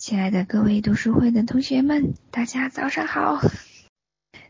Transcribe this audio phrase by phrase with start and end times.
[0.00, 3.38] 亲爱的各位读书会的同学们，大家早上好。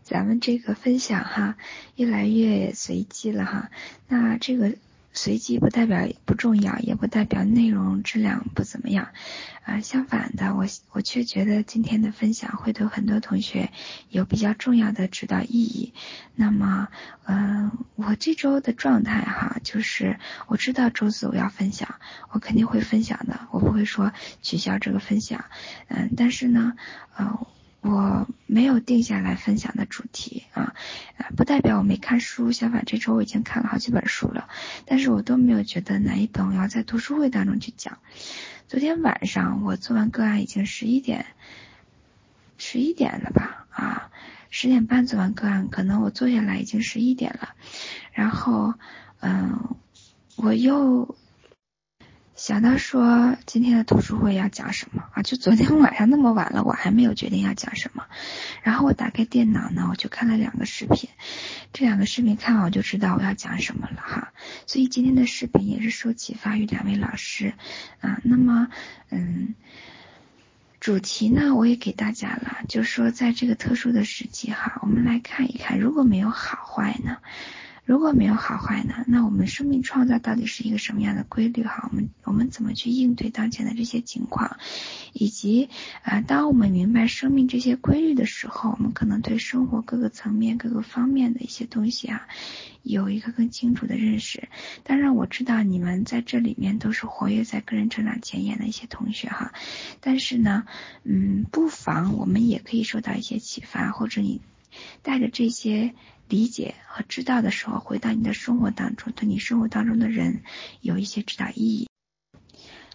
[0.01, 1.57] 咱们这个分享哈，
[1.97, 3.69] 越来越随机了哈。
[4.07, 4.77] 那这个。
[5.13, 9.09] 随机不代表不重要，也不代表内容质量不怎么样，
[9.65, 13.73] 啊，相反的，我我却觉得今天的分享会对很多同学
[14.09, 15.93] 有比较重要的指导意义。
[16.35, 16.89] 那么，
[17.25, 21.97] 嗯，我这周的状态哈，就是我知道周四我要分享，
[22.31, 25.45] 我肯定会分享的，我不会说取消这个分享，
[25.89, 26.75] 嗯，但是呢，
[27.17, 27.47] 呃。
[27.83, 30.75] 我没有定下来分享的主题啊，
[31.37, 34.49] 不代表我没看书，相反这周我已经看了好几本书了，
[34.85, 37.99] 但是我都没有觉得哪一本我要在读书会当中去讲。
[38.69, 41.25] 昨天晚上我做完个案已经十一点，
[42.59, 43.67] 十一点了吧？
[43.71, 44.11] 啊，
[44.51, 47.55] 十点半做完个案，可能我坐下来已经十一点了，
[48.13, 48.75] 然后
[49.21, 49.75] 嗯，
[50.37, 51.17] 我又。
[52.41, 55.21] 想到说今天的读书会要讲什么啊？
[55.23, 58.07] 就昨天晚上那么晚了，我还没有决定要讲什么。
[58.63, 61.11] 然后我打开电脑呢，我就看了两个视频，
[61.75, 64.33] 这两个视频看完我就知道我要讲什么了哈。
[64.67, 67.53] 所以今天的视频也是受启发于两位老师
[68.01, 68.23] 啊。
[68.25, 68.69] 那么
[69.11, 69.55] 嗯，
[70.81, 77.19] 主题呢我也给大家了，就是说在这个特殊的时期哈，我们来看一看，如果没有好坏呢？
[77.91, 79.05] 如果没有好坏呢？
[79.09, 81.65] 那我们生命创造到底是一个什么样的规律？
[81.65, 84.59] 哈，我们我们怎么去应对当前的这些情况？
[85.13, 85.69] 以及
[86.05, 92.29] 啊，当我们明白生命这些规律的时候，我们可能对生活各个层面、各个方面的一些东西啊，
[92.85, 94.49] 有一个更清楚的认识。
[94.85, 99.53] 当然，我知道你们在这里面都是活跃在个人成长前沿的一些同学哈，
[100.01, 100.63] 但是呢，
[101.03, 104.41] 嗯，不妨我们也可以受到一些启发，或者你
[105.03, 105.95] 带着这些。
[106.31, 110.45] 理解和知道的时候，回到你的生活当中，对你生活当中的人
[110.81, 111.89] 有一些指导意义。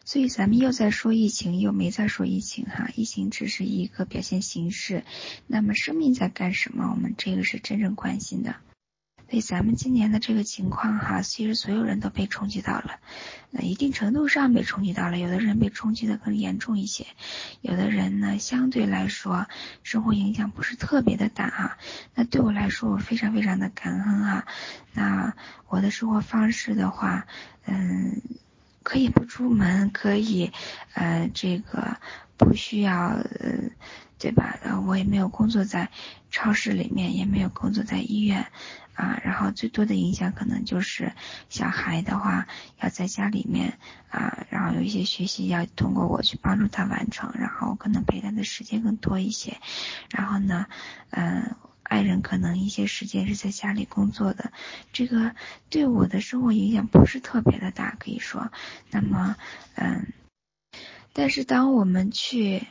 [0.06, 5.04] 所以咱们又在说疫情，又没在说疫情哈，疫情只是一个表现形式。
[5.48, 6.90] 那么生命在干什么？
[6.92, 8.56] 我们这个是真正关心的。
[9.28, 13.00] 所以咱们今年的这个情况哈，其实所有人都被冲击到了，
[13.50, 15.18] 那一定程度上被冲击到了。
[15.18, 17.08] 有的人被冲击的更严重一些，
[17.62, 19.48] 有的人呢相对来说
[19.82, 21.78] 生活影响不是特别的大哈。
[22.14, 24.46] 那对我来说，我非常非常的感恩哈。
[24.94, 25.34] 那
[25.68, 27.26] 我的生活方式的话，
[27.66, 28.22] 嗯，
[28.84, 30.52] 可以不出门，可以
[30.94, 31.98] 呃这个
[32.38, 33.72] 不需要呃。
[34.18, 34.58] 对吧？
[34.64, 35.90] 呃，我也没有工作在
[36.32, 38.48] 超市里面，也没有工作在医院
[38.94, 39.20] 啊。
[39.24, 41.12] 然后最多的影响可能就是
[41.50, 42.48] 小孩的话
[42.82, 43.78] 要在家里面
[44.10, 49.58] 啊，然后有一些学习要通过我去帮助他完成，然后可能陪他的时间更多一些。
[50.10, 50.68] 然后呢，
[51.10, 54.54] 嗯，爱人可能一些时间是在家里工作的，
[54.94, 55.36] 这个
[55.70, 58.50] 对我的生活影响不是特别的大，可以说。
[58.92, 59.36] 那么，
[59.76, 60.14] 嗯，
[61.12, 62.66] 但是当我们去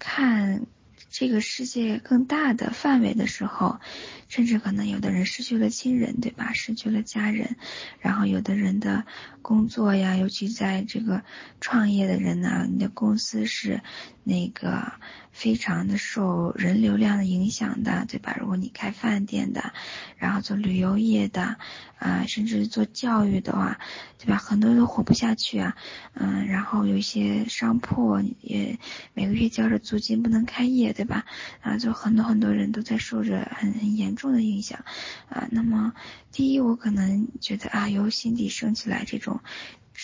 [0.00, 0.66] 看。
[1.10, 3.80] 这个世界更大的范围的时候，
[4.28, 6.52] 甚至可能有的人失去了亲人，对吧？
[6.52, 7.56] 失去了家人，
[8.00, 9.04] 然后有的人的
[9.42, 11.22] 工作呀，尤其在这个
[11.60, 13.80] 创业的人呢，你的公司是
[14.28, 14.92] 那个
[15.32, 18.36] 非常的受人流量的影响的，对吧？
[18.38, 19.72] 如果你开饭店的，
[20.16, 21.56] 然后做旅游业的，
[21.98, 23.78] 啊，甚至做教育的话，
[24.18, 24.36] 对吧？
[24.36, 25.76] 很多都活不下去啊，
[26.14, 28.78] 嗯，然后有一些商铺也
[29.14, 30.92] 每个月交着租金不能开业。
[30.98, 31.26] 对吧？
[31.60, 34.84] 啊，就很多很多人都在受着很很严重的影响
[35.28, 35.46] 啊。
[35.52, 35.92] 那么，
[36.32, 39.40] 第一，我可能觉得啊，由心底升起来这种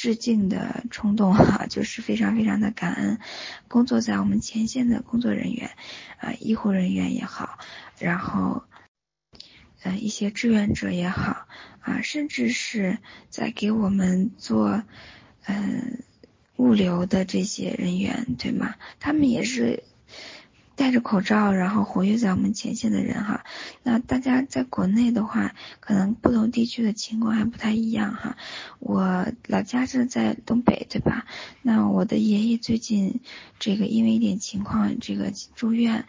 [0.05, 3.19] 致敬的冲动哈， 就是非常非常的感恩
[3.69, 5.71] 工作在我们前线的工作人员
[6.19, 7.59] 啊，医护人员也好，
[7.99, 8.65] 然后
[9.83, 11.49] 呃一些志愿者也好
[11.81, 12.99] 啊，甚至是
[13.31, 14.83] 在给我们做
[15.47, 16.03] 嗯
[16.57, 18.75] 物流的这些人员，对吗？
[19.01, 19.85] 他们也是。
[20.77, 23.45] 戴着口罩，然后活跃在我们前线的人哈，
[23.83, 28.37] 那大家在国内的话，可能不同地区的情况还不太一样哈。
[28.81, 31.27] 我老家是在东北，对吧？
[31.63, 33.21] 那我的爷爷最近
[33.59, 36.07] 这个因为一点情况，这个住院，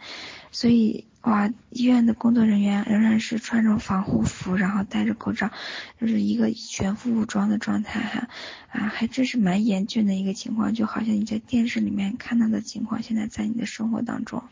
[0.50, 1.04] 所以。
[1.26, 5.50] 哇，医院的工作人员仍然是穿着防护服，然后戴着口罩，
[6.00, 8.28] 就是一个全副武装的状态哈，
[8.68, 14.44] 啊，还真是蛮严峻的一个情况，就好像你在电视里面看到的情况，现在在你的生活当中。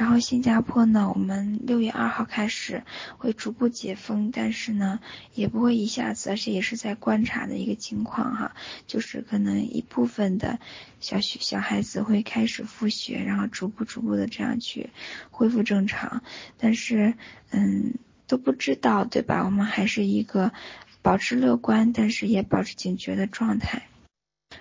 [0.00, 2.84] 然后新加坡呢，我们六月二号开始
[3.18, 4.98] 会逐步解封，但是呢，
[5.34, 8.54] 也不会一下子，而且也是在观察的一个情况哈，
[8.86, 10.58] 就是可能一部分的
[11.00, 14.88] 小学小孩子会开始复学，然后逐步逐步的这样去
[15.30, 16.22] 恢复正常，
[16.56, 17.12] 但是
[17.50, 17.92] 嗯
[18.26, 19.44] 都不知道对吧？
[19.44, 20.54] 我们还是一个
[21.02, 23.82] 保持乐观，但是也保持警觉的状态。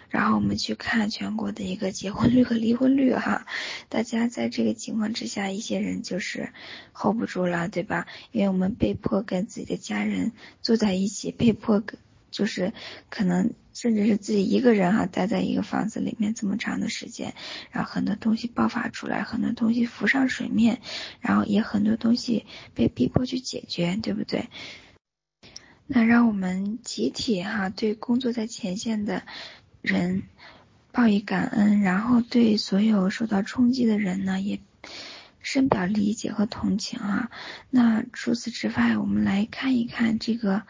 [0.10, 3.46] 然后我们去看全国的一个结婚率和离婚率哈，
[3.90, 6.50] 大家在这个情况之下，一些人就是
[6.94, 8.08] hold 不住了，对吧？
[8.32, 11.98] 因为我们被迫跟自己的家人住在一起，被迫跟
[12.32, 12.74] 就是
[13.10, 17.34] 可能甚至是自己一个人哈，待在一个房子里面这么长的时间，
[17.72, 20.80] 然后很多东西爆发出来，很多东西浮上水面，
[21.22, 22.46] 然后也很多东西
[22.76, 24.50] 被逼迫去解决，对不对？
[25.88, 29.24] 那让我们集体哈对工作在前线的
[29.81, 30.24] 人
[30.92, 34.60] 报以感恩，然后对所有受到冲击的人呢也
[35.42, 37.31] 深表理解和同情啊。
[37.70, 40.64] 那除此之外，我们来看一看这个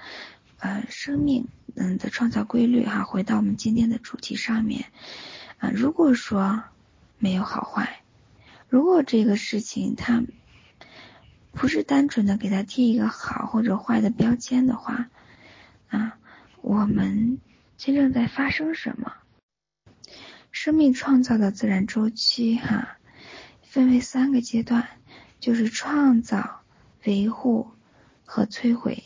[0.59, 3.03] 呃生命嗯的创造规律哈。
[3.03, 4.85] 回到我们今天的主题上面
[5.57, 6.63] 啊，如果说
[7.17, 8.01] 没有好坏，
[8.69, 10.23] 如果这个事情它。
[11.51, 15.09] 不是单纯的给他贴一个好或者坏的标签的话，
[15.89, 16.15] 啊，
[16.61, 17.39] 我们
[17.79, 19.13] 真正在发生什么？
[20.51, 22.97] 生命创造的自然周期，哈，
[23.63, 24.89] 分为三个阶段，
[25.39, 26.59] 就是创造、
[27.05, 27.71] 维护
[28.25, 29.05] 和摧毁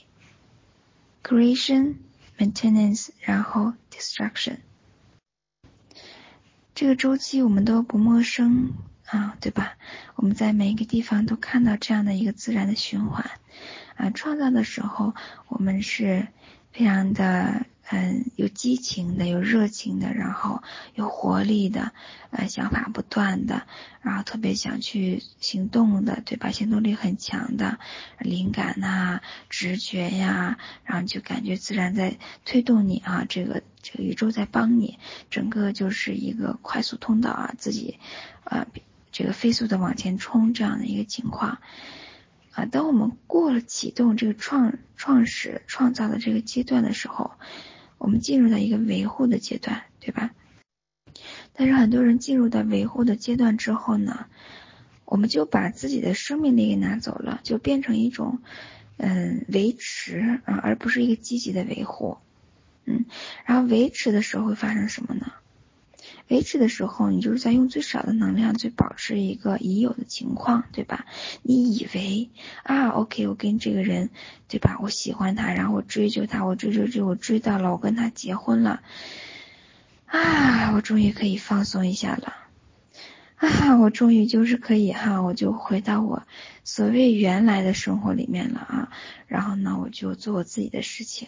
[1.21, 1.97] ，creation、
[2.39, 4.57] maintenance，然后 destruction。
[6.73, 8.73] 这个周期我们都不陌生。
[9.05, 9.77] 啊，对吧？
[10.15, 13.29] 我们在每一个地方都看到这样的一个自然的循环。
[13.95, 15.13] 啊，创造的时候，
[15.49, 16.27] 我们是
[16.71, 20.63] 非常的嗯有激情的，有热情的，然后
[20.95, 21.91] 有活力的，
[22.31, 23.67] 呃，想法不断的，
[24.01, 26.51] 然后特别想去行动的，对吧？
[26.51, 27.79] 行动力很强的，
[28.19, 34.97] 灵感呐，直觉呀，然后就感觉自然在推动你啊，这个这个宇宙在帮你，
[35.29, 37.99] 整个就是一个快速通道啊，自己
[38.43, 38.67] 啊。
[39.15, 41.59] 这个飞速的往前冲这样的一个情况
[42.53, 47.31] 啊，当我们过了启动这个创创始创造的这个阶段的时候，
[47.97, 50.31] 我们进入到一个维护的阶段，对吧？
[51.53, 54.27] 但是很多人进入到维护的阶段之后呢，
[55.05, 58.39] 我们就把自己的生命力给拿走了，就变成一种
[58.97, 62.17] 嗯维持啊，而不是一个积极的维护，
[62.85, 63.05] 嗯，
[63.45, 65.33] 然后维持的时候会发生什么呢？
[66.29, 71.05] 维持的时候，你就是在用最少的能量，去保持一个已有的情况，对吧？
[71.41, 72.29] 你以为
[72.63, 74.09] 啊，OK，我跟这个人，
[74.47, 74.79] 对吧？
[74.81, 78.81] 我喜欢他，然后我追求他，我追追追，我追到了，我跟他结婚了，
[80.05, 82.33] 啊，我终于可以放松一下了，
[83.35, 86.23] 啊，我终于就是可以哈，我就回到我
[86.63, 88.91] 所谓原来的生活里面了啊，
[89.27, 91.27] 然后呢，我就做我自己的事情。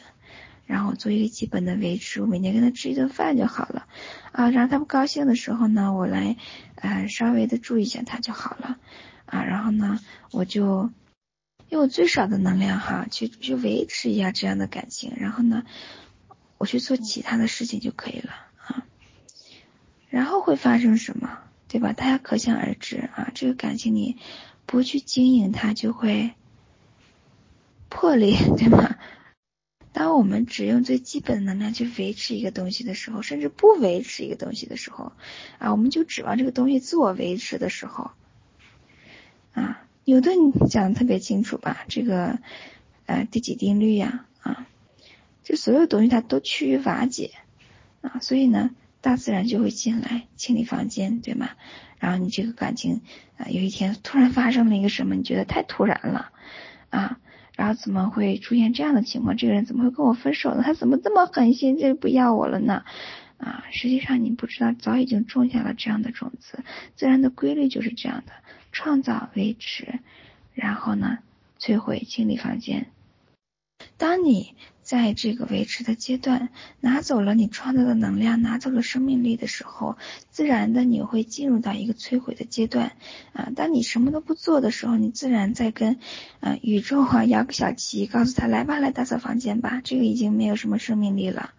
[0.66, 3.88] 然后做一个基本的维持，我每天跟他吃一顿饭就好了
[4.32, 4.50] 啊。
[4.50, 6.38] 然后他不高兴的时候呢，我来
[6.76, 8.80] 呃稍微的注意一下他就好了
[9.26, 9.44] 啊。
[9.44, 10.00] 然后呢，
[10.32, 10.90] 我就
[11.70, 15.14] 用我最少的能量哈，去去维持一下这样的感情。
[15.18, 15.64] 然后呢，
[16.58, 18.86] 我去做其他的事情就可以了啊。
[20.10, 21.94] 然后会发生什么，对吧？
[21.94, 23.32] 大家可想而知啊。
[23.36, 24.18] 这个感情你
[24.66, 26.34] 不去经营它，就会
[27.90, 28.96] 破裂，对吗？
[29.96, 35.14] 当我们只用最基本的能量去维持一个东西的时候，甚至不维持一个东西的时候，
[35.58, 38.12] 啊，我们就指望这个东西自我维持的时候，
[39.54, 41.86] 啊，牛顿讲的特别清楚吧？
[41.88, 42.40] 这个
[43.06, 44.26] 呃第几定律呀？
[44.42, 44.68] 啊，
[45.44, 47.32] 就所有东西它都趋于瓦解
[48.02, 51.52] 啊，所以呢，大自然就会进来清理房间，对吗？
[52.00, 53.00] 然后你这个感情
[53.38, 56.34] 啊，有一天突然发生了一个什么，你觉得太突然了
[56.90, 57.18] 啊？
[57.56, 59.38] 然后怎么会出现这样的情况？
[59.38, 60.62] 这个人怎么会跟我分手呢？
[60.64, 62.84] 他怎么这么狠心，就不要我了呢？
[63.38, 66.64] 啊，实际上你不知道，早已经种下了这样的种子。
[66.96, 68.32] 自然的规律就是这样的：
[68.72, 70.00] 创造、维持，
[70.54, 71.20] 然后呢，
[71.60, 72.88] 摧毁、清理房间。
[73.98, 74.56] 当你
[74.86, 76.50] 在这个维持的阶段
[76.80, 79.98] 拿走了你创造的能量，拿走了生命力的时候，
[80.30, 82.92] 自然的你会进入到一个摧毁的阶段
[83.34, 83.50] 啊。
[83.56, 85.98] 当你什么都不做的时候，你自然在跟
[86.40, 89.82] 啊宇宙啊摇个小旗，告诉他来吧，来打扫房间吧。
[89.84, 91.56] 这个已经没有什么生命力了。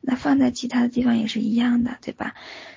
[0.00, 2.36] 那放在其他的地方也是一样的，对吧？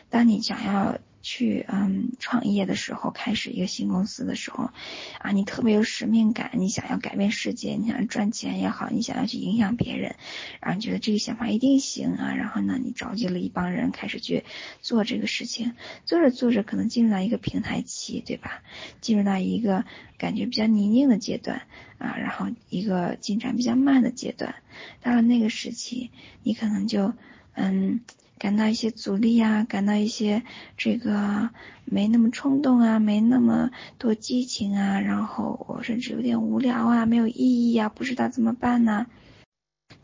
[0.10, 0.98] 当你想要。
[1.22, 4.72] 去嗯创业的时候，开始一个新公司的时候，
[5.20, 10.16] 啊，你特别有使命感，你想要改变世界，你想赚钱也好，你想要去影响别人，
[10.60, 14.44] 然后觉得这个想法一定行啊，然后呢，你召集了一帮人开始去
[14.82, 15.74] 做这个事情，
[16.06, 18.63] 做着做着可能进入到一个平台期，对吧？
[19.00, 19.86] 进入到一个
[20.18, 21.62] 感觉比较泥泞的阶段
[21.98, 24.56] 啊，然后一个进展比较慢的阶段，
[25.01, 26.10] 到了那个时期，
[26.44, 27.13] 你可能就
[27.54, 28.01] 嗯。
[28.41, 30.41] 感到一些阻力啊，感到一些
[30.75, 31.51] 这个
[31.86, 33.69] 没那么冲动啊，没那么
[34.00, 39.05] 多激情啊，然后我甚至有点无聊啊，没有意义啊，不知道怎么办呢？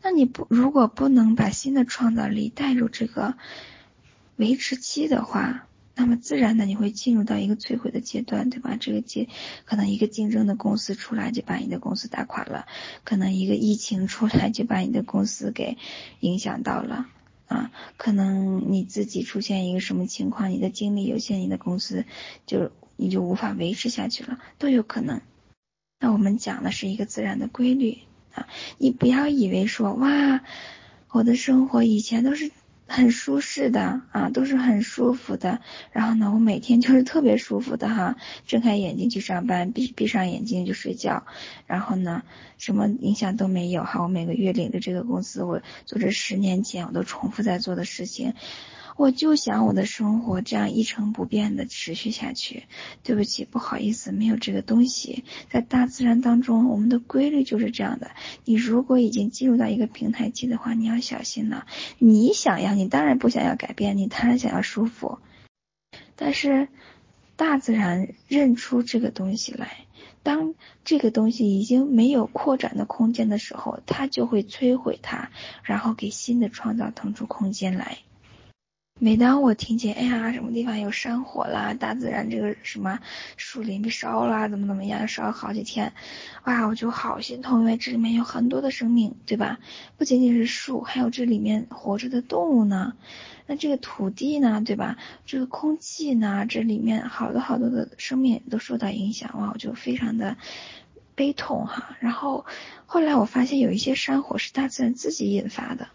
[0.02, 3.34] 那你不如果不能把新的创造力带入这个
[4.36, 5.66] 维持期的话，
[5.96, 8.76] 那么自然的你会进入到一个摧毁的阶段，对吧？
[8.78, 9.28] 这个阶
[9.64, 12.66] 可能一个竞争的公司出来就把你的公司打垮了，
[13.02, 15.76] 可能一个疫情出来就把你的公司给
[16.20, 17.08] 影响到了
[17.48, 22.04] 啊，可能你自己出现一个什么情况，你的精力有限，你的公司
[22.46, 25.20] 就你就无法维持下去了，都有可能。
[25.98, 27.98] 那我们讲的是一个自然的规律
[28.34, 28.46] 啊，
[28.78, 30.44] 你不要以为说哇，
[31.10, 32.52] 我的生活以前都是。
[32.88, 35.60] 很舒适的啊，都是很舒服的。
[35.92, 38.16] 然后呢，我每天就是 特别舒服的哈，
[38.46, 41.24] 睁开眼睛去上班，闭闭上眼睛就睡觉。
[41.66, 42.22] 然后呢，
[42.56, 44.02] 什么影响都没有哈。
[44.02, 48.32] 我每个月领的这个工资，我做这十年前我都重复在做的事情。
[48.98, 52.64] 我就想我的生活这样一成不变的持续下去。
[53.04, 55.22] 对不起，不好意思，没有这个东西。
[55.50, 58.10] 在大自然当中，我们的规律就是这样的。
[58.44, 61.66] 你如果已经进入到一个平台期的话，你要小心了。
[61.98, 65.20] 你想要，你当然不想要改变，你当然想要舒服。
[66.16, 66.66] 但是
[67.36, 69.84] 大自然认出这个东西来，
[70.24, 75.30] 当这个东西已经没有扩展的空间的时候，它就会摧毁它，
[75.62, 77.98] 然后给新的创造腾出空间来。
[79.00, 82.98] 每当我听见，哎呀，什么地方有山火啦，大自然这个什么
[83.36, 85.92] 树林被烧了，怎么怎么样，烧了好几天，
[86.42, 89.60] 哇，我就好心痛，因为这里面有很多的生命，对吧？
[89.96, 92.94] 不仅仅是树，还有这里面活着的动物呢，
[93.46, 94.96] 那这个土地呢，对吧？
[95.24, 100.36] 这个空气呢，这里面好多好多的生命都受到影响，哇，我就非常的
[101.14, 101.96] 悲痛哈。
[102.00, 102.46] 然后
[102.86, 105.86] 后来我发现有一些山火是大自然自己引发的。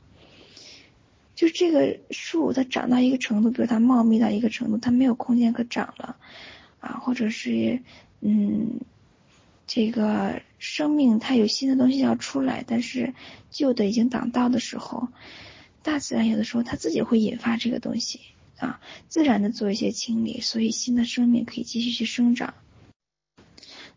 [1.35, 6.15] 就这个树，它长到一个程度，比如它茂密到一个程度，它没有空间可长了，
[6.79, 7.81] 啊，或者是，
[8.21, 8.79] 嗯，
[9.65, 13.15] 这个生命它有新的东西要出来，但是
[13.49, 15.07] 旧的已经挡道的时候，
[15.81, 18.19] 大自然有的时候它自己会引发这个东西，
[18.59, 22.53] 啊，自然的做一些清理，所以新的生命可以继续去生长。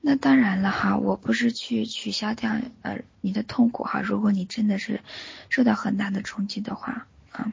[0.01, 5.01] 那当然了哈，我不是去取消掉呃你的痛苦哈，如果你真的是
[5.51, 7.07] 受到很大的冲击的话。
[7.37, 7.53] 啊，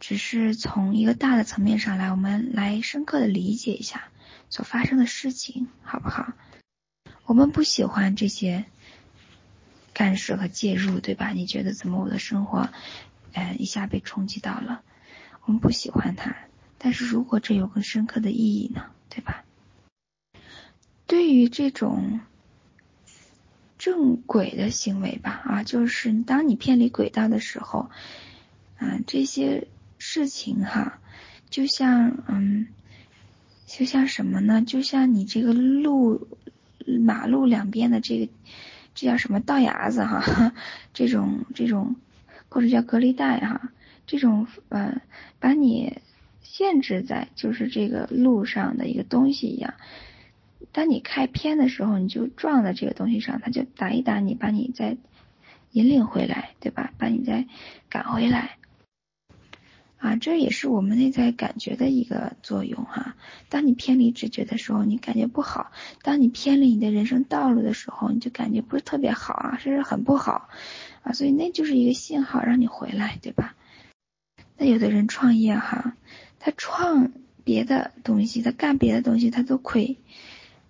[0.00, 4.08] 只是从一个大的层面上来，我们来深刻的理解一下
[4.50, 6.32] 所发生的事情，好不好？
[7.24, 8.64] 我们不喜欢这些
[9.92, 11.30] 干涉和介入，对吧？
[11.30, 12.68] 你觉得怎么我的生活，
[13.32, 14.82] 呃，一下被冲击到了？
[15.44, 16.36] 我们不喜欢它，
[16.78, 19.44] 但是如果这有更深刻的意义呢，对吧？
[21.06, 22.20] 对于这种
[23.78, 27.90] 正轨的行为吧，啊，就是当你偏离轨道的时候。
[28.78, 30.98] 啊，这些事情哈，
[31.50, 32.68] 就像嗯，
[33.66, 34.62] 就像什么呢？
[34.62, 36.26] 就像你这个路
[37.00, 38.32] 马路两边的这个，
[38.94, 40.52] 这叫什么道牙子哈？
[40.92, 41.96] 这种这种
[42.48, 43.72] 或者叫隔离带哈，
[44.06, 45.00] 这种呃，
[45.38, 45.98] 把你
[46.42, 49.74] 限制在就是这个路上的一个东西一样。
[50.72, 54.96] 当你开偏的时候，你就撞在这个东西上，它就打一打你，把你再
[55.70, 56.92] 引领回来，对吧？
[56.98, 57.46] 把你再
[57.88, 58.56] 赶回来。
[60.04, 63.16] 啊，这也是我们内在感觉的一个作用哈。
[63.48, 65.70] 当你偏离直觉的时候，你感觉不好；
[66.02, 70.50] 当你偏离你的人生道路的时候，你就感觉不是特别好啊，甚至很不好
[71.02, 71.14] 啊。
[71.14, 73.54] 所以那就是一个信号，让你回来，对吧？
[74.58, 75.96] 那有的人创业哈，
[76.38, 77.10] 他创
[77.42, 79.96] 别的东西，他干别的东西他都亏，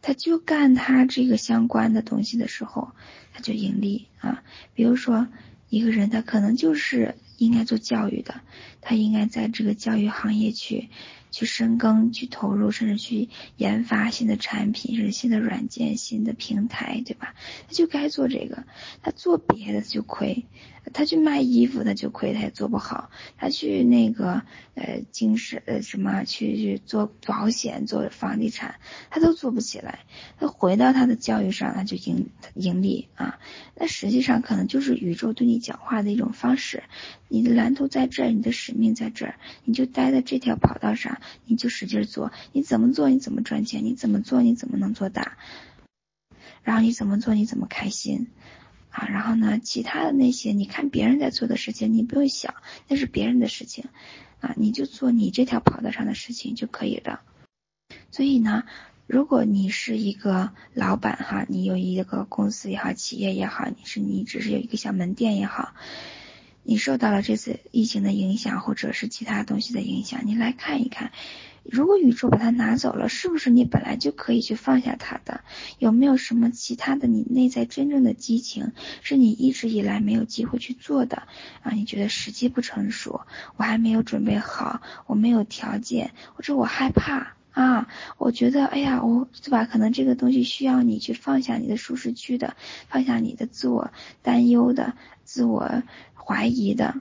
[0.00, 2.92] 他就干他这个相关的东西的时候，
[3.32, 4.44] 他就盈利啊。
[4.74, 5.26] 比如说
[5.70, 7.16] 一个人，他可能就是。
[7.36, 8.40] 应该做教育的，
[8.80, 10.88] 他应该在这个教育行业去
[11.30, 17.34] 去深耕、去投入，甚至去研发新的产品、是新的软件、新的平台，对吧？
[17.66, 18.64] 他就该做这个，
[19.02, 20.44] 他做别的就亏。
[20.92, 23.08] 他去卖衣服，他就亏，他也做不好。
[23.38, 24.42] 他去那个
[24.74, 28.74] 呃，经是呃什么去去做保险、做房地产，
[29.08, 30.00] 他都做不起来。
[30.38, 33.38] 他回到他的教育上，他就盈盈利啊。
[33.74, 36.82] 那实际上可能就是宇宙对你讲话的一种方式。
[37.28, 42.32] 你的蓝图在这儿，你的使命在这儿，你就待在这条跑道上，你就使劲做。
[42.52, 43.84] 你怎么做，你怎么赚钱？
[43.84, 45.36] 你怎么做，你怎么能做大？
[46.62, 48.28] 然后你怎么做，你怎么开心？
[48.90, 52.54] 啊，然后呢，其他的那些，你看别人在做的事情，你不用想，
[52.86, 53.86] 那是别人的事情，
[54.40, 57.22] 啊，你就做你这条跑道上的事情就可以了。
[58.12, 58.62] 所以呢，
[59.08, 65.74] 如果你是一个老板哈，你有一个公司也好，企业也好，你是你只是有一个小门店也好，
[66.64, 71.12] 你受到了这次疫情的影响，或者是其他东西的影响，你来看一看，
[71.62, 75.42] 如果宇宙把它拿走了，是不是你本来就可以去放下它的？
[75.78, 81.28] 有没有什么其他的你内在真正的激情，是你一直以来没有机会去做的
[81.62, 81.72] 啊？
[81.72, 87.88] 你觉得时机不成熟，我还没有准备好，我没有条件，或者我害怕啊？
[88.18, 89.64] 我觉得，哎呀，我对吧？
[89.64, 92.56] 可能这个东西需要你去放下你的舒适区的，
[92.88, 93.90] 放下你的自我
[94.22, 94.94] 担忧的、
[95.24, 95.82] 自我
[96.14, 96.96] 怀疑的。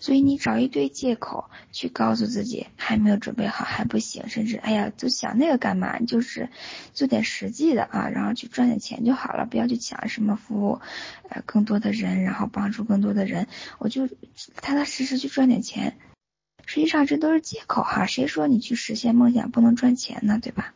[0.00, 6.00] 所以你找一堆借口去告诉自己还没有准备好还不行，甚至哎呀就想那个干嘛？
[6.00, 6.48] 就是
[6.92, 10.80] 做点实际的啊，然后去赚点钱就好了，不要去抢什么服务，
[11.28, 13.46] 呃更多的人，然后帮助更多的人，
[13.78, 14.08] 我就
[14.56, 15.96] 踏踏实实去赚点钱。
[16.66, 20.38] 实际上这都是借口哈，谁说你去实现梦想不能赚钱呢？
[20.40, 20.74] 对吧？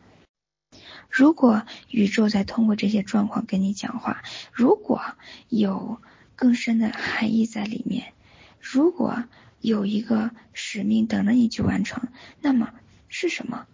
[1.09, 5.01] 如果宇宙在通过这些状况跟你讲话，如果
[5.49, 6.01] 有
[6.35, 8.13] 更深的含义在里面。
[8.61, 9.25] 如果
[9.61, 12.09] 有一个使命等着你去完成，
[12.41, 12.75] 那么
[13.09, 13.67] 是什么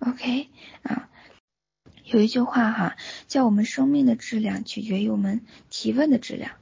[0.00, 0.48] ？OK
[0.82, 1.08] 啊，
[2.04, 2.96] 有一句话哈，
[3.28, 6.52] 叫我们生命的质量取决于我们提问的质量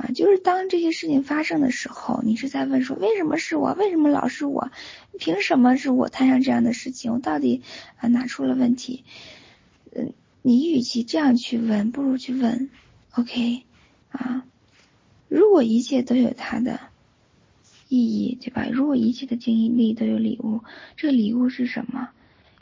[0.00, 3.74] 啊，就是当这些事情发生的时候，你是在问说为什么是我？
[3.74, 4.70] 为什么老是我？
[5.18, 7.14] 凭什么是我摊上这样的事情？
[7.14, 7.62] 我到底
[7.96, 9.02] 啊哪出了问题？
[9.92, 10.12] 嗯，
[10.42, 12.70] 你与其这样去问，不如去问
[13.10, 13.64] OK
[14.10, 14.44] 啊。
[15.26, 16.78] 如果一切都有它的
[17.88, 18.68] 意义，对吧？
[18.70, 20.62] 如果一切的经历都有礼物，
[20.96, 22.10] 这个礼物是什么？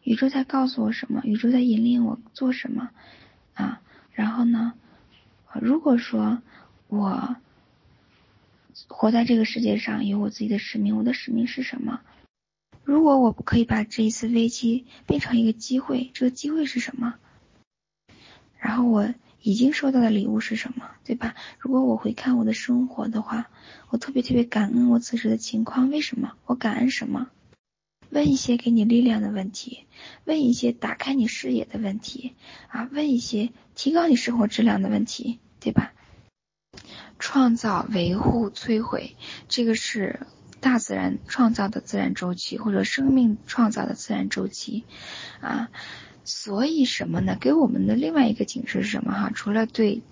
[0.04, 1.20] 宇宙在告诉我什么？
[1.24, 2.88] 宇宙在引领我做什么？
[3.52, 4.72] 啊，然后呢？
[5.60, 6.42] 如果说
[6.88, 7.36] 我
[8.88, 12.00] 活在这个世界上有我自己的使命，我的使命是什么？
[12.84, 17.14] 如果我不可以把这一次危机变成一个机会，这个机会是什么？
[18.58, 19.14] 然后我。
[19.42, 21.36] 已经收到的礼物是什么，对吧？
[21.60, 23.48] 如果我回看我的生活的话，
[23.90, 25.88] 我特别特别感恩我此时的情况。
[25.88, 26.32] 为什么？
[26.46, 27.30] 我感恩什么？
[28.10, 29.84] 问一些给你力量的问题，
[30.24, 32.34] 问一些打开你视野的问题
[32.66, 35.92] 啊，问一些提高你生活质量的问题，对吧？
[37.18, 39.16] 创造、维护、摧毁，
[39.48, 40.20] 这个是
[40.60, 44.84] 大自然创造的自然周期，或者生命创造的自然周期
[45.40, 45.68] 啊。
[46.24, 47.36] 所以什么呢？
[47.40, 49.30] 给我们的另外一个警示是什么哈？
[49.32, 50.02] 除了对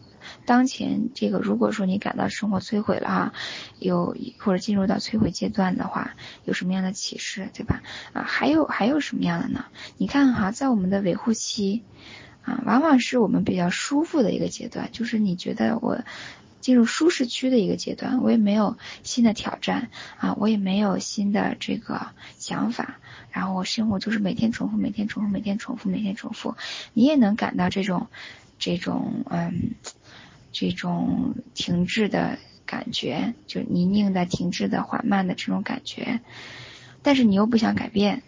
[0.47, 3.33] 当前这个，如果说你感到生活摧毁了哈，
[3.81, 7.83] 有或者进入到摧毁阶段的话，有什么样的启示，对吧？
[8.13, 9.65] 啊，还有还有什么样的呢？
[9.97, 11.83] 你看哈，在我们的维护期
[12.45, 16.05] 啊，往往是我们比较舒服的一个阶段，就是你觉得我。
[16.65, 22.07] 进入舒适区的一个阶段，我也没有新的挑战啊，我也没有新的这个
[22.39, 22.97] 想法，
[23.31, 26.57] 然后我生活就是每天重复，每天重复，每天重复，每天重复。
[26.95, 28.07] 你也能感到这种
[28.59, 29.75] 这种嗯
[30.53, 36.21] 这种停滞的感觉，就泥泞的、停滞的、缓慢的这种感觉，
[37.03, 38.23] 但是你又不想改变，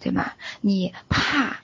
[0.00, 0.32] 对吗？
[0.60, 1.60] 你怕。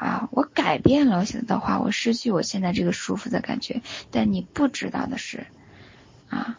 [0.00, 3.82] 啊，我改变了我现在的话，我失去我现在这个舒服的感觉。
[4.10, 5.46] 但你不知道的是，
[6.30, 6.58] 啊，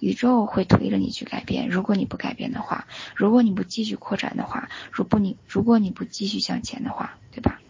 [0.00, 1.68] 宇宙会推着你去改变。
[1.68, 7.60] 如果你不改变的话，如果你不继续扩展的话，如不你如果你不继续向前的话，对吧？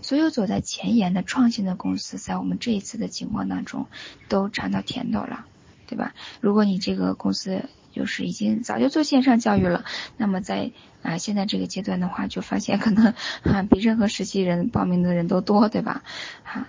[0.00, 3.88] 所有走在前沿的创新的公司，在我们这一次的情况当中，
[4.28, 5.44] 都尝到甜头了，
[5.90, 6.14] 对吧？
[6.40, 9.84] 如果你这个公司，就是已经早就做线上教育了，
[10.16, 10.70] 那么在
[11.02, 16.04] 啊现在这个阶段的话，就发现可能 啊比任何实习人报名的人都多，对吧？
[16.44, 16.68] 哈，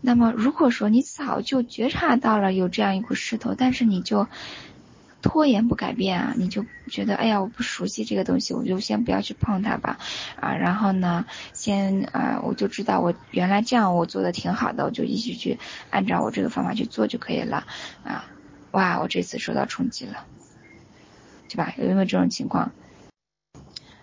[0.00, 4.26] 那么如果说你早就觉察到了有这样一股势头，但是你就
[5.20, 9.98] 拖延不改变啊，你就觉得哎呀我不熟悉这个东西，我就先不要去碰它吧，
[10.40, 15.58] 啊，然后呢，先啊我就知道我原来这样我做的挺好的，我就一直去
[15.90, 17.66] 按照我这个方法去做就可以了，
[18.04, 18.24] 啊，
[18.72, 20.26] 哇，我这次受到冲击了。
[21.50, 21.74] 对吧？
[21.76, 22.74] 有没有这种情况？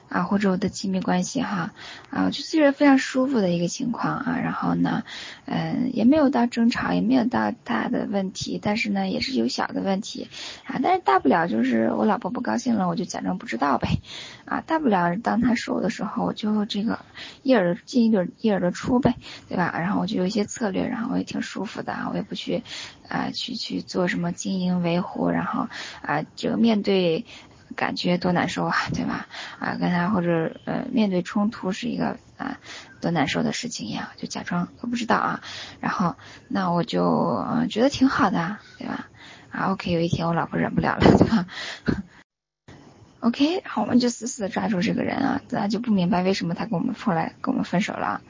[0.10, 1.72] 啊，或者我的亲密关系哈，
[2.10, 4.40] 啊，就是非常舒服的一个情况啊。
[4.44, 5.04] 然后呢，
[5.46, 10.28] 嗯，也没有到争吵，也没有到大的问题，但是呢，也是有小的问题
[10.66, 10.80] 啊。
[10.82, 14.00] 但是大不了就是我老婆不高兴了，我就假装不知道呗。
[14.46, 17.00] 啊，大不了当她说我的时候，我就这个
[17.44, 19.16] 一耳进一耳一耳朵出呗，
[19.48, 19.74] 对吧？
[19.78, 22.64] 然后我就有一些策略，然后我也挺舒服的，我也不去
[23.08, 25.68] 啊去去做什么经营维护，然后
[26.02, 27.26] 啊这个面对。
[27.76, 29.28] 感觉多难受啊，对吧？
[29.60, 32.60] 啊，跟他或者呃面对冲突是一个啊
[33.02, 35.42] 多难受的事情一样，就假装都不知道啊。
[35.80, 36.16] 然后
[36.48, 39.08] 那我就嗯觉得挺好的，对吧？
[39.52, 41.46] 啊，OK，有一天我老婆忍不了了，对吧？
[43.22, 48.22] OK，然后我们就死死的抓住这个人啊，那就不明白为什么他跟我们后来跟我们分手了，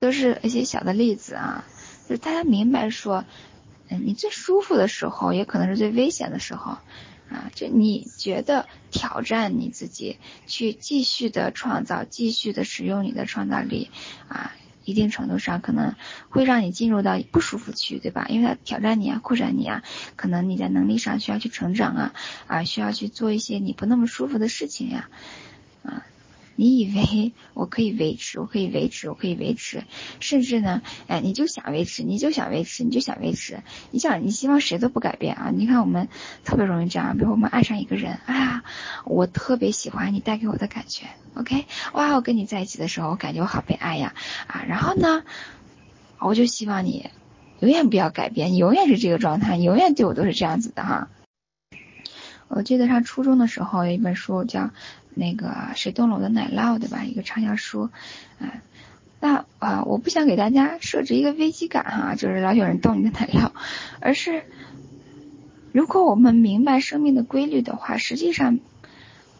[0.00, 1.64] 都是一些小的例子啊，
[2.08, 3.24] 就是大家明白说，
[3.88, 6.78] 嗯，你最舒服的时候，也可能是最危险的时候。
[7.34, 13.90] 啊，就你觉得挑战你自己，去继续的创造，继续的使用你的创造力
[14.28, 14.52] 啊，
[14.84, 15.94] 一定程度上可能
[16.28, 18.26] 会让你进入到不舒服区，对吧？
[18.28, 19.82] 因为它挑战你啊，扩展你啊，
[20.16, 22.14] 可能你在能力上需要去成长啊，
[22.46, 25.08] 啊，需要去做一些你不那么舒服的事情呀，
[26.56, 29.84] 你以为我可以维持，我可以维持，我可以维持，
[30.20, 35.50] 甚至呢，哎，你就想维持，你就想维持，你就想维持，你想，你希望谁都不改变啊？
[35.52, 36.08] 你看我们
[36.44, 38.64] 特别容易这样，比如我们爱上一个人，哎呀，
[39.04, 44.14] 我特别喜欢你带给我的感觉，OK，哇，我跟你在一起的时候，我感觉我好被爱呀，
[44.46, 45.24] 啊，然后呢，
[46.20, 47.10] 我就希望你
[47.58, 51.08] 永远不要改变，你永远是这个状态，你永远对我都是这样子的哈。
[52.46, 54.70] 我记得上初中的时候有一本书叫。
[55.14, 57.04] 那个谁动了我的奶酪，对吧？
[57.04, 57.90] 一个畅销书，
[58.38, 58.50] 嗯，
[59.20, 63.52] 那啊，我不想给大家设置一个危机感哈，就是老有人动你的奶酪，
[64.00, 64.42] 而是
[65.72, 68.58] 如果我们明白生命的规律的话，实际上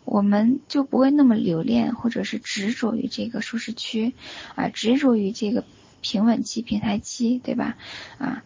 [0.04, 4.14] 我们就不会那么留恋或者是执着于这个舒适区
[4.54, 5.64] 啊，执着于这个
[6.00, 7.76] 平稳期、平台期，对吧？
[8.18, 8.44] 啊。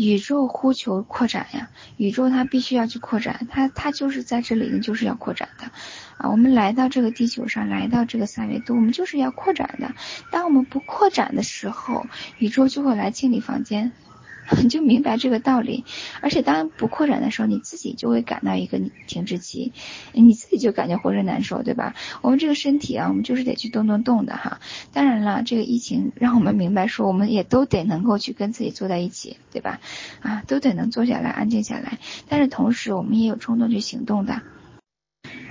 [0.00, 5.72] 宇宙呼求扩展呀，宇宙它必须要去扩展，它它就是在这里，就是要扩展的
[6.18, 6.30] 啊。
[6.30, 9.94] 我们来到这个地球上，来到这个三维度，我们就是要扩展的。
[10.30, 12.06] 当我们不扩展的时候，
[12.38, 13.90] 宇宙就会来清理房间。
[14.62, 15.84] 你 就明白这个道理，
[16.20, 19.72] 而且当不扩展的时候，你自己就会感到一个停滞期，
[20.12, 21.94] 你自己就感觉浑身难受，对吧？
[22.22, 24.60] 我们这个身体啊，我们就是得去动动动的哈。
[24.92, 29.80] 当然了，这个疫情让我们明白说，我们也都得能够去跟自己坐在一起，对吧？
[30.20, 31.98] 啊，都得能坐下来安静下来。
[32.28, 34.40] 但是同时，我们也有冲动去行动的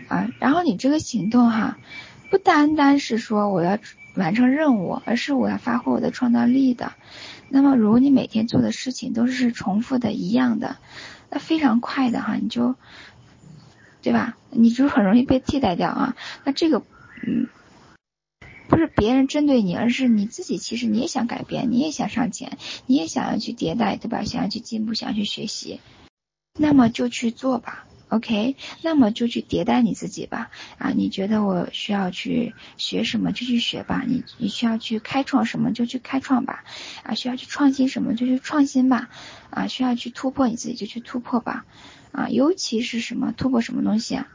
[0.07, 0.29] 啊。
[0.39, 1.77] 然后你这个行动哈，
[2.31, 3.77] 不单单是说我要
[4.15, 6.93] 完成任务，而是我要发挥我的创造力的。
[7.49, 10.77] 那么，如果你每天做的事情都是重复的、一样的，
[11.29, 12.75] 那非常快的哈，你就，
[14.01, 14.37] 对吧？
[14.49, 16.15] 你就很容易被替代掉啊。
[16.43, 16.83] 那这个，
[17.25, 17.47] 嗯，
[18.67, 20.57] 不是别人针对你，而是你自己。
[20.57, 24.23] 其实你也想改变，你也想上前，你也想要去迭代，对吧？
[24.23, 25.79] 想要去进步，想要去学习，
[26.57, 27.85] 那么就去做吧。
[28.09, 30.49] OK，那么就去迭代你自己吧。
[30.77, 34.03] 啊，你觉得我需要去学什么就去学吧。
[34.07, 36.63] 你你需要去开创什么就去开创吧。
[37.03, 39.09] 啊，需要去创新什么就去创新吧。
[39.49, 41.65] 啊，需要去突破你自己就去突破吧。
[42.13, 44.27] 啊，尤其是什么突破什么东西啊？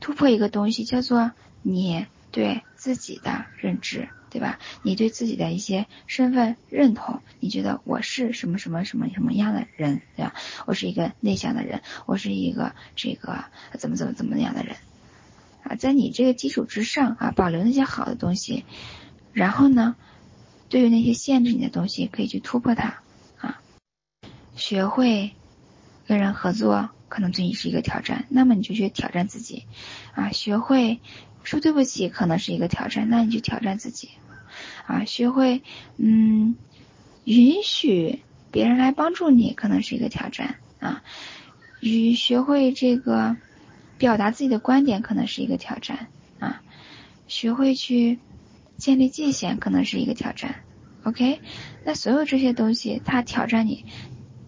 [0.00, 4.08] 突破一个东西叫做你对自己的认知。
[4.32, 4.58] 对吧？
[4.82, 10.34] 你对自己的一些身份认同，你觉得我是什么什么什么什么样的人，对吧？
[10.64, 13.44] 我是一个内向的人，我是一个这个
[13.78, 14.76] 怎么怎么怎么样的人
[15.64, 15.76] 啊？
[15.76, 18.64] 在你这个基础之上啊，保留那些好的东西，
[19.34, 19.96] 然后呢，
[20.70, 23.02] 对于那些限制你的东西，可以去突破它
[23.38, 23.60] 啊。
[24.56, 25.32] 学会
[26.06, 29.66] 跟人合作，可能对你是一个挑战，那么你就去挑战自己
[30.14, 30.30] 啊。
[30.30, 31.00] 学会
[31.44, 34.10] 说对不起，可能是一个挑战，那你就挑战自己。
[34.86, 35.62] 啊，学会
[35.96, 36.56] 嗯，
[37.24, 41.02] 允许别人来帮助你，可能是一个挑战啊。
[41.80, 43.36] 与学会这个
[43.98, 46.62] 表达自己的观点，可能是一个挑战啊。
[47.26, 48.18] 学会去
[48.76, 50.56] 建立界限，可能是一个挑战。
[51.04, 51.40] OK，
[51.84, 53.86] 那所有这些东西，它挑战你，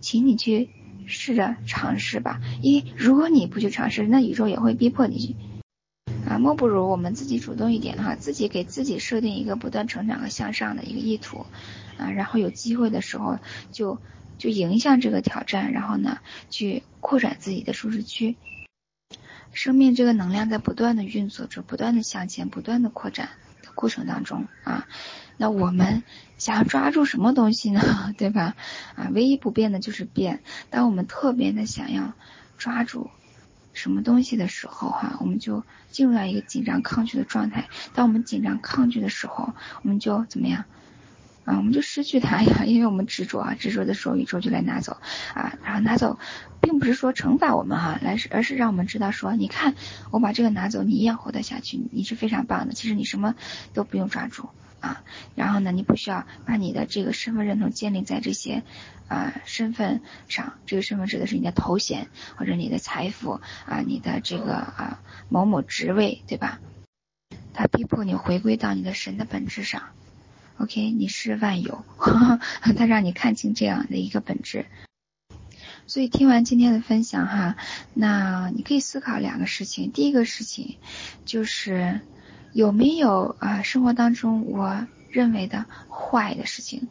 [0.00, 0.68] 请你去
[1.06, 2.40] 试着尝试吧。
[2.60, 5.36] 因为如果你不去尝试，那宇宙也会逼迫你去。
[6.34, 11.46] 啊，莫不如我们自己主动一点哈，自己给自己设定一个不断成长和向上的一个意图，
[11.96, 13.38] 啊，然后有机会的时候
[13.70, 14.00] 就
[14.36, 16.18] 就迎向这个挑战，然后呢
[16.50, 18.34] 去扩展自己的舒适区。
[19.52, 23.28] 生命这个能量在不断的运作着，不断的向前，不断的扩展
[23.62, 24.88] 的过程当中啊，
[25.36, 26.02] 那我们
[26.36, 28.12] 想要抓住什么东西呢？
[28.18, 28.56] 对吧？
[28.96, 30.42] 啊，唯一不变的就是变。
[30.70, 32.12] 当我们特别的想要
[32.58, 33.08] 抓住。
[33.74, 37.68] 什么东西的时候哈，我们就进入到一个紧张抗拒的状态。
[37.92, 40.64] 当我们紧张抗拒的时候，我们就怎么样
[41.44, 41.58] 啊？
[41.58, 44.96] 我们就失去它呀， 因为我们执着啊，执着的时候宇宙就来拿走
[45.34, 45.58] 啊。
[45.62, 46.18] 然后拿走，
[46.62, 49.74] 并不是说惩罚我们哈，来是而是让我们知道说，你看
[50.10, 52.72] 我把这个拿走，你一样活得下去，你是非常棒的。
[52.72, 53.34] 其实你什么
[53.72, 54.48] 都不用抓住。
[54.84, 55.02] 啊，
[55.34, 58.62] 然后呢，你不需要把你的这个身份认同建立在这些
[59.08, 66.60] 啊身份上，这个身份指的是你的头衔或者你的财富啊，你的这个啊某某职位，对吧？
[67.54, 69.84] 他逼迫你回归到你的神的本质上
[70.58, 71.82] ，OK，你是万有，
[72.76, 74.66] 他让你看清这样的一个本质。
[75.86, 77.56] 所以听完今天的分享哈，
[77.94, 80.76] 那你可以思考两个事情，第一个事情
[81.24, 82.00] 就是。
[82.54, 83.62] 有没有啊？
[83.62, 86.86] 生活当中我认为的坏的事情、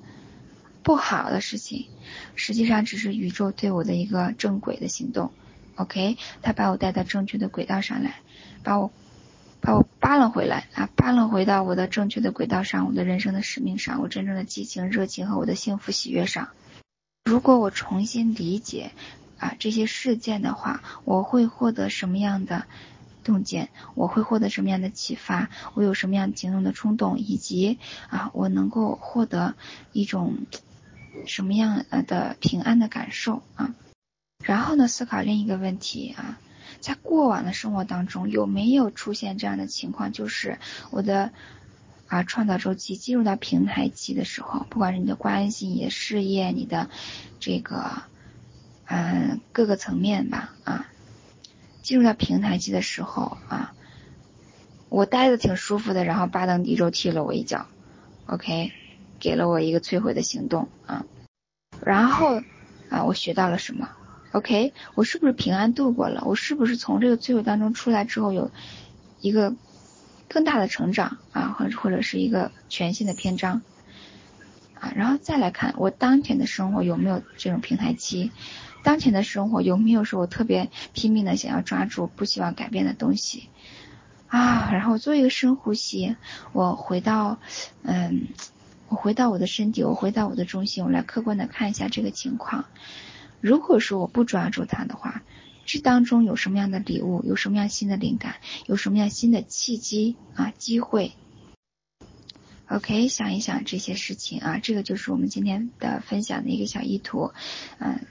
[0.84, 1.88] 不好的事情，
[2.36, 5.32] 实际上只是宇宙对我的一个正轨的行动
[5.76, 8.18] OK，他把我带到正确的轨道上来，
[8.62, 8.92] 把我
[9.62, 16.50] 把我扒拉回来啊，扒拉回到我的正确的轨道上，我的人生的使命上，我真正的激情、热情和我的幸福喜悦上。
[17.24, 18.92] 如果我重新理解
[19.40, 22.66] 啊这些事件的话，我会获得什么样的
[23.24, 23.70] 洞见？
[23.96, 25.50] 我会获得什么样的启发？
[25.74, 27.18] 我有什么样行动的冲动？
[27.18, 29.56] 以及啊，我能够获得
[29.92, 30.38] 一种
[31.26, 33.74] 什么样的平安的感受啊？
[34.44, 36.38] 然后呢，思考另一个问题啊，
[36.82, 40.60] 在过往的生活当中有没有出现这样的情况，就是
[40.92, 41.32] 我的
[42.08, 46.90] 啊创造周期进入到平台期的时候，不管是你的关系、你的事业、你的
[47.40, 48.04] 这个
[48.86, 50.88] 嗯各个层面吧啊，
[51.84, 53.76] 进入到平台期的时候啊，
[54.90, 57.68] 我待的挺舒服的，然后巴登地州踢了我一脚
[58.26, 58.72] ，OK，
[59.20, 61.06] 给了我一个摧毁的行动啊，
[61.84, 62.42] 然后
[62.90, 63.90] 啊我学到了什么
[64.32, 66.24] ？OK，我是不是平安度过了？
[66.26, 68.50] 我是不是从这个摧毁当中出来之后有
[69.20, 69.54] 一个
[70.30, 73.62] 更大的成长啊，或者或者是一个全新的篇章
[74.80, 74.94] 啊？
[74.96, 78.32] 然后再来看我当前的生活有没有这种平台期？
[78.84, 83.50] 当前的生活有没有是我特别拼命的想要抓住、不希望改变的东西
[84.28, 84.70] 啊？
[84.72, 86.16] 然后做一个深呼吸，
[86.52, 87.40] 我回到
[87.84, 88.28] 嗯，
[88.90, 92.66] 我回到我的身体，我回到我的中心，我来客观的看一下这个情况。
[93.40, 95.24] 如果说我不抓住它的话，
[95.66, 101.14] 这当中有什么样的礼物，有什么样新的灵感，有什么样新的契机啊机会
[102.68, 107.32] ？OK，想一想这些事情啊，这个就是我们今天的分享的一个小意图。
[107.80, 108.02] 嗯，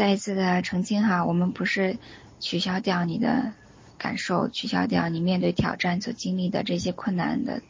[0.00, 1.98] 再一次的澄清哈，我们不是
[2.40, 3.52] 取消掉你的。
[3.98, 7.60] 感受取消掉你面对挑战所经历的这些困难的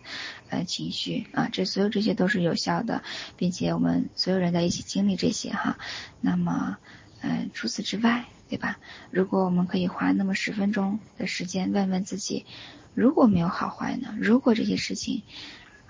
[0.49, 3.03] 呃情绪啊，这所有这些都是有效的，
[3.37, 5.77] 并且我们所有人在一起经历这些哈。
[6.21, 6.77] 那么
[7.21, 8.79] 嗯，除此之外，对吧？
[9.11, 12.47] 如果我们可以花那么十分钟的时间问问自己，
[12.95, 14.14] 如果没有好坏呢？
[14.21, 15.25] 如果这些事情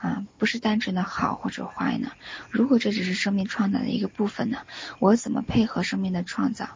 [0.01, 2.11] 啊不是单纯的好或者坏呢？
[2.51, 4.59] 如果这只是生命创造的一个部分呢？
[4.99, 6.71] 我怎么配合生命的创造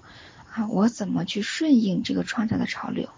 [0.52, 0.68] 啊？
[0.68, 3.08] 我怎么去顺应这个创造的潮流？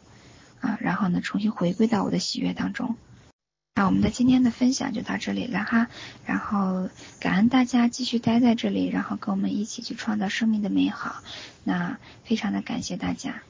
[0.60, 2.96] 啊，然后呢，重新回归到我的喜悦当中。
[3.74, 5.88] 那我们的今天的分享就到这里了哈，
[6.24, 6.88] 然后
[7.20, 11.16] 感恩大家继续待在这里，然后跟我们一起去创造生命的美好。
[11.62, 13.42] 那非常的感谢大家。